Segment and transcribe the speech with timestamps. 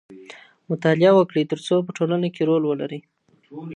[0.69, 2.99] مطالعه وکړئ ترڅو په ټولنه کي رول ولرئ.